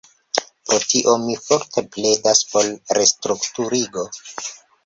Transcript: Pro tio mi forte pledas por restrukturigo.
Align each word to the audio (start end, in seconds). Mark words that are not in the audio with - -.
Pro 0.69 0.77
tio 0.93 1.13
mi 1.25 1.35
forte 1.49 1.83
pledas 1.97 2.41
por 2.55 2.73
restrukturigo. 3.01 4.09